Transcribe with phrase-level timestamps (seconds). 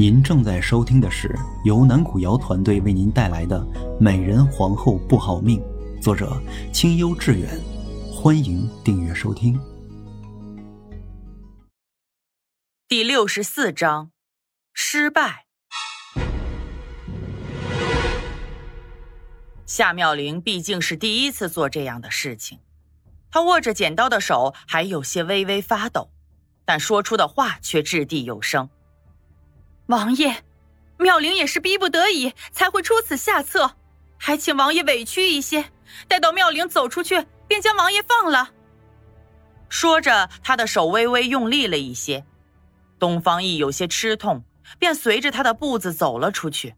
[0.00, 3.60] 您正在收听的是由南古瑶团队为您带来的
[4.00, 5.60] 《美人皇后不好命》，
[6.02, 6.42] 作者
[6.72, 7.60] 清幽致远。
[8.10, 9.60] 欢迎订阅收听。
[12.88, 14.10] 第六十四章，
[14.72, 15.44] 失败。
[19.66, 22.60] 夏妙玲毕竟是第一次做这样的事情，
[23.30, 26.08] 她握着剪刀的手还有些微微发抖，
[26.64, 28.70] 但说出的话却掷地有声。
[29.90, 30.44] 王爷，
[30.98, 33.74] 妙龄也是逼不得已才会出此下策，
[34.16, 35.72] 还请王爷委屈一些，
[36.06, 38.50] 待到妙龄走出去，便将王爷放了。
[39.68, 42.24] 说着，他的手微微用力了一些，
[43.00, 44.44] 东方奕有些吃痛，
[44.78, 46.76] 便随着他的步子走了出去。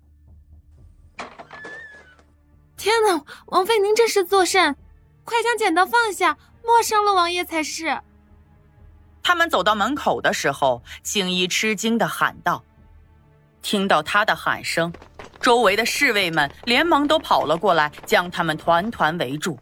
[2.78, 4.74] 天哪，王妃您这是作甚？
[5.24, 8.00] 快将剪刀放下，莫伤了王爷才是。
[9.22, 12.64] 他们走到门口的时候，青衣吃惊的喊道。
[13.62, 14.92] 听到他的喊声，
[15.40, 19.58] 周围的侍卫们连忙都跑了过来，将他们团团围住。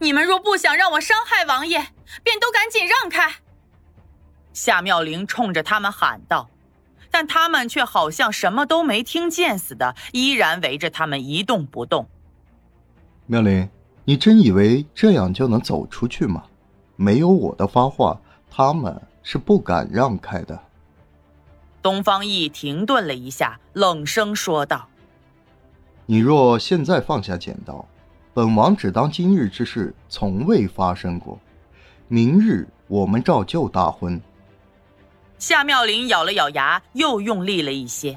[0.00, 1.78] 你们若不想让我伤害王爷，
[2.22, 3.32] 便都赶紧让开！
[4.52, 6.50] 夏妙玲冲着他们喊道，
[7.10, 12.08] 但他们却好像什么都没听见似的，依然围着他们一动不动。
[13.26, 13.68] 妙玲，
[14.04, 16.42] 你真以为这样就能走出去吗？
[16.96, 18.20] 没有我的发话，
[18.50, 20.60] 他们是不敢让开的。
[21.82, 24.88] 东方奕停顿了一下，冷声说道
[26.06, 27.84] ：“你若现在放下剪刀，
[28.32, 31.38] 本王只当今日之事从未发生过。
[32.06, 34.20] 明日我们照旧大婚。”
[35.38, 38.16] 夏妙玲咬了咬牙，又用力了一些，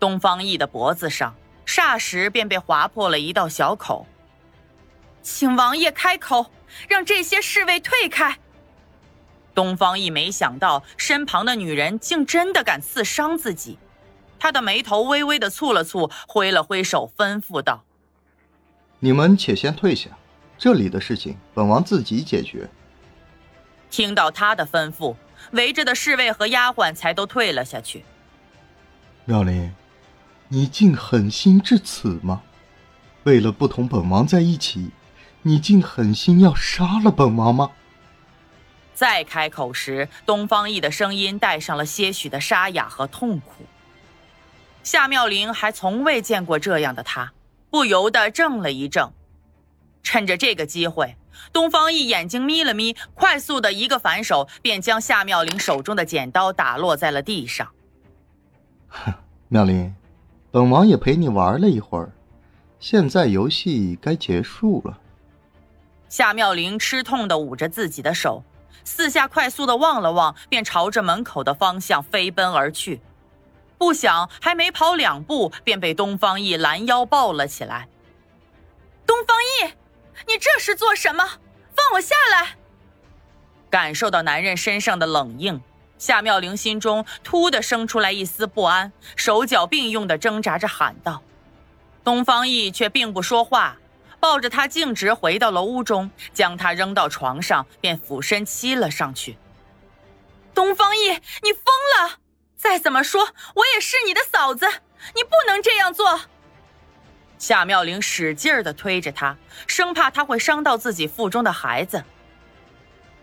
[0.00, 1.34] 东方奕的脖子上
[1.66, 4.06] 霎时便被划破了一道小口。
[5.20, 6.46] 请王爷开口，
[6.88, 8.38] 让这些侍卫退开。
[9.58, 13.76] 东方奕没想到身旁的女人竟真的敢刺伤自己，
[14.38, 17.82] 他的眉头微微的蹙了蹙，挥了挥手，吩咐道
[19.00, 20.10] ：“你们且先退下，
[20.56, 22.70] 这里的事情本王自己解决。”
[23.90, 25.16] 听到他的吩咐，
[25.50, 28.04] 围着的侍卫和丫鬟才都退了下去。
[29.24, 29.74] 妙龄，
[30.46, 32.42] 你竟狠心至此吗？
[33.24, 34.90] 为了不同本王在一起，
[35.42, 37.72] 你竟狠心要杀了本王吗？
[38.98, 43.64] 再开口时，东方奕的声音带上了些许的沙哑和痛苦。
[44.82, 47.32] 夏妙玲还从未见过这样的他，
[47.70, 49.12] 不由得怔了一怔。
[50.02, 51.14] 趁着这个机会，
[51.52, 57.68] 东方奕眼睛眯了眯，快速的一个反手，便将夏妙玲手中的剪刀打落在了地上。
[58.88, 59.14] 哼，
[59.46, 59.94] 妙玲，
[60.50, 62.10] 本王也陪你玩了一会儿，
[62.80, 64.98] 现在游戏该结束了。
[66.08, 68.42] 夏妙玲吃痛的捂着自己的手。
[68.84, 73.00] 四下快速的望了望，便朝着门口的方向飞奔而去。
[73.76, 77.88] 不想还没跑两步，便被东方奕拦腰抱了起来。
[79.06, 79.72] 东方奕，
[80.26, 81.24] 你这是做什么？
[81.76, 82.56] 放我下来！
[83.70, 85.60] 感受到男人身上的冷硬，
[85.96, 91.22] 夏妙玲心中突的生出来一丝不安，手脚并用的挣扎着喊道。
[92.02, 93.76] 东方奕却并不说话。
[94.20, 99.36] 抱着他径直回到了屋中，将他扔到床上，便俯身亲了上去。
[100.54, 101.62] 东方奕，你疯
[101.96, 102.18] 了！
[102.56, 104.66] 再怎么说，我也是你的嫂子，
[105.14, 106.20] 你不能这样做。
[107.38, 109.36] 夏妙玲使劲儿的推着他，
[109.68, 112.02] 生怕他会伤到自己腹中的孩子。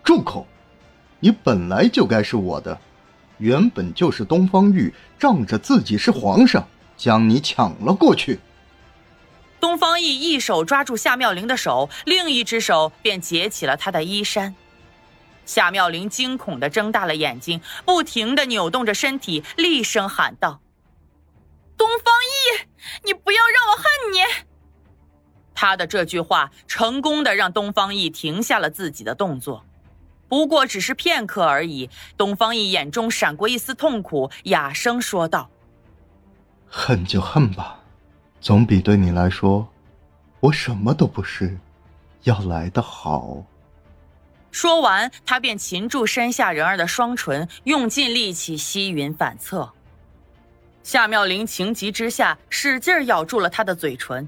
[0.04, 0.48] 住口！
[1.20, 2.80] 你本来就该是我的，
[3.40, 8.40] 原本就是东方玉仗着自己是皇上，将你抢了过去。
[9.66, 14.54] 东方奕一手抓住夏妙玲的手，另一只手便解起了她的衣衫。
[15.44, 20.62] 夏妙玲惊恐的睁大了眼睛，不停的扭动着身体，厉声喊道
[21.76, 22.66] ：“东方奕，
[23.06, 23.84] 你不要让我恨
[24.14, 24.20] 你！”
[25.56, 29.66] 他的这句话成功的让东方奕停下了自己的动作，
[30.30, 31.90] 不过只是片刻而已。
[32.16, 35.50] 东方奕眼中闪过一丝痛苦，哑声说道
[36.70, 37.80] ：“恨就恨吧。”
[38.46, 39.68] 总比对你来说，
[40.40, 41.58] 我什么都不是，
[42.26, 43.44] 要来的好。
[44.52, 49.68] 说完，他便擒住身下人儿的双唇，用尽力气吸吮反侧。
[50.84, 54.28] 夏妙玲情急之下，使劲咬住了他的嘴唇。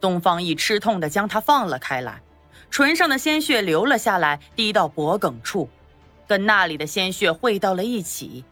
[0.00, 2.20] 东方奕吃痛的将他放了开来，
[2.68, 5.70] 唇上的鲜血流了下来，滴到脖颈处，
[6.26, 8.44] 跟那里的鲜血汇到了一起。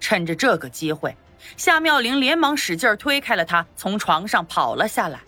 [0.00, 1.16] 趁着这个机会。
[1.56, 5.20] 夏妙玲连忙使劲推开了他，从床上跑了下来。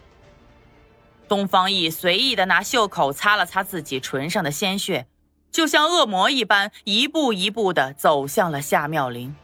[1.28, 5.06] 东方奕随意的拿袖口擦了擦自己唇上的鲜血，
[5.50, 9.34] 就像恶魔一般，一步一步的走向了夏妙玲。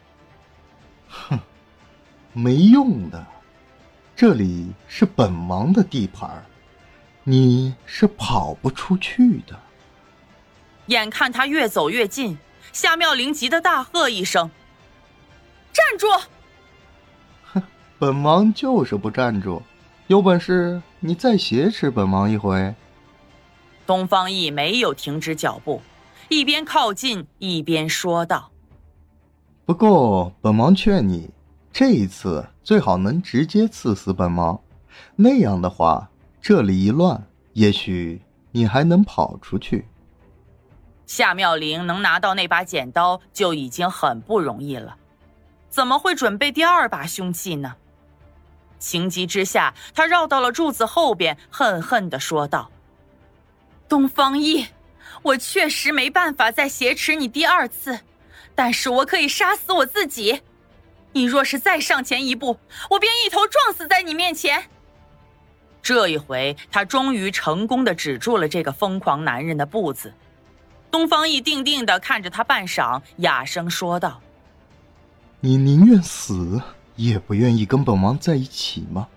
[1.09, 1.39] 哼，
[2.33, 3.27] 没用的，
[4.15, 6.45] 这里是本王的地盘，
[7.25, 9.59] 你是跑不出去的。
[10.87, 12.39] 眼看他越走越近，
[12.73, 14.51] 夏妙玲急得大喝一声
[15.73, 16.07] ：“站住！”
[18.01, 19.63] 哼，本王就是不站住，
[20.07, 22.75] 有本事你再挟持本王一回。
[23.87, 25.83] 东方奕没有停止脚步，
[26.31, 28.51] 一边靠近一边说道
[29.67, 31.29] ：“不过，本王劝你，
[31.73, 34.59] 这一次最好能直接刺死本王，
[35.17, 36.09] 那样的话，
[36.41, 37.23] 这里一乱，
[37.53, 38.23] 也许
[38.53, 39.87] 你还能跑出去。”
[41.07, 44.97] 夏妙玲能拿到那把剪刀就已经很不容易了，
[45.69, 47.75] 怎么会准备第二把凶器呢？
[48.81, 52.69] 情急之下，他绕到了柱子后边，恨恨的说道
[53.89, 54.67] ：“东方奕，
[55.23, 58.01] 我确实没办法再挟持你第二次，
[58.57, 60.41] 但是我可以杀死我自己。
[61.13, 64.65] 你若是再上前一步，我便一头撞死在你面前。”
[65.83, 70.13] 这一回，他终于成功的止住了这个疯狂男人的步子。
[70.91, 74.21] 东方奕定定的看着他半晌，哑声说道
[75.41, 76.61] ：“你宁愿死，
[77.09, 79.09] 也不愿意跟本王在一起吗？”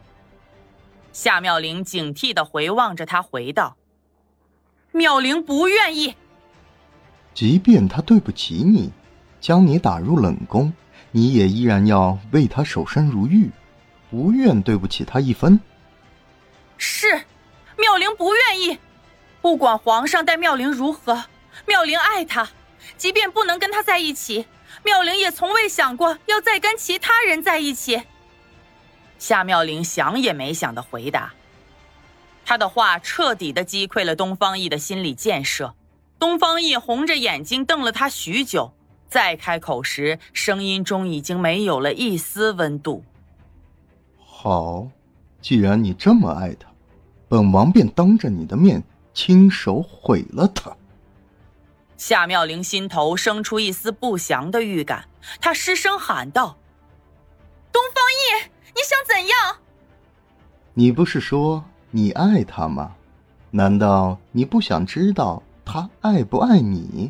[1.12, 3.76] 夏妙玲警惕的回望着他，回道
[4.92, 6.16] ：“妙玲不愿意。
[7.34, 8.92] 即便他对不起你，
[9.40, 10.74] 将你打入冷宫，
[11.12, 13.52] 你也依然要为他守身如玉，
[14.10, 15.60] 不愿对不起他一分。”
[16.78, 17.24] 是，
[17.78, 18.80] 妙玲不愿意。
[19.42, 21.26] 不管皇上待妙玲如何。
[21.68, 22.50] 妙龄爱他，
[22.98, 24.48] 即便不能跟他在一起，
[24.84, 28.02] 妙龄也从未想过要再跟其他人在一起。
[29.20, 31.34] 夏妙龄想也没想的回答。
[32.46, 35.74] 他的话彻底的击溃了东方奕的心理建设。
[36.20, 38.74] 东方奕红着眼睛瞪了他许久，
[39.10, 43.04] 再开口时，声音中已经没有了一丝温度。
[44.26, 44.88] 好，
[45.42, 46.68] 既然你这么爱他，
[47.28, 48.84] 本王便当着你的面
[49.14, 50.76] 亲手毁了他。
[52.06, 55.06] 夏妙玲心头生出一丝不祥的预感，
[55.40, 56.58] 她失声喊道
[57.72, 59.58] ：“东方奕，你想怎样？
[60.74, 62.94] 你不是说你爱他吗？
[63.52, 67.10] 难道你不想知道他爱不爱你？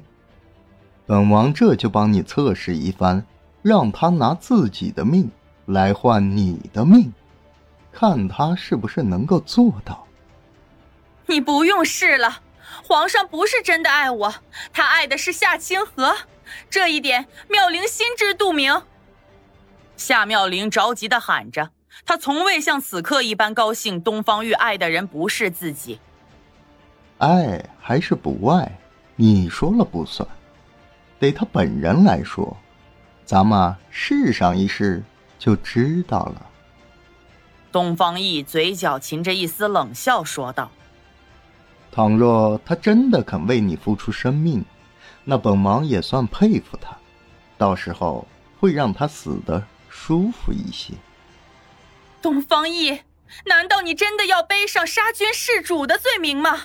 [1.08, 3.26] 本王这就帮你测试一番，
[3.64, 5.28] 让他拿自己的命
[5.66, 7.12] 来换你的命，
[7.92, 10.06] 看他是不是能够做到。
[11.26, 12.42] 你不用试了。”
[12.82, 14.36] 皇上不是真的爱我，
[14.72, 16.16] 他爱的是夏清河，
[16.70, 18.82] 这一点妙龄心知肚明。
[19.96, 21.70] 夏妙龄着急的喊着，
[22.06, 24.02] 她从未像此刻一般高兴。
[24.02, 26.00] 东方玉爱的人不是自己，
[27.20, 28.80] 爱还是不爱，
[29.16, 30.28] 你说了不算，
[31.20, 32.58] 得他本人来说。
[33.26, 35.02] 咱们试上一试
[35.40, 36.46] 就知道了。
[37.72, 40.70] 东方奕嘴角噙着一丝冷笑说道。
[41.96, 44.66] 倘若他真的肯为你付出生命，
[45.24, 46.98] 那本王也算佩服他。
[47.56, 48.28] 到时候
[48.60, 50.96] 会让他死的舒服一些。
[52.20, 53.02] 东方奕，
[53.46, 56.62] 难道你真的要背上杀君弑主的罪名吗？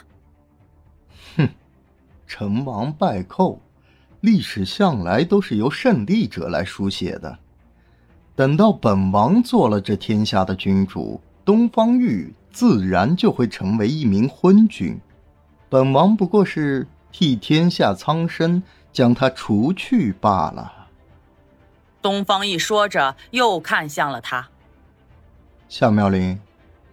[1.36, 1.50] 哼，
[2.26, 3.60] 成王败寇，
[4.22, 7.38] 历史向来都是由胜利者来书写的。
[8.34, 14.98] 等到本王做了这天下的君主，东方玉自然就会成为一名昏君。
[15.70, 20.88] 本王不过是替天下苍生将他除去罢了。
[22.00, 24.48] 东方奕说着，又看向了他。
[25.68, 26.40] 夏妙龄，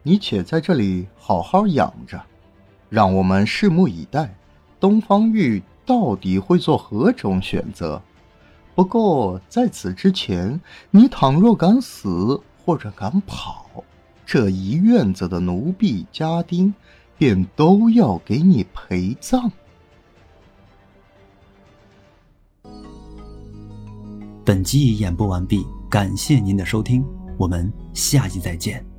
[0.03, 2.21] 你且在这里好好养着，
[2.89, 4.35] 让我们拭目以待，
[4.77, 8.01] 东方玉到底会做何种选择。
[8.73, 10.59] 不过在此之前，
[10.91, 13.69] 你倘若敢死或者敢跑，
[14.25, 16.73] 这一院子的奴婢家丁。
[17.17, 19.51] 便都要给你陪葬。
[24.43, 27.03] 本集已演播完毕，感谢您的收听，
[27.37, 28.94] 我们下集再见。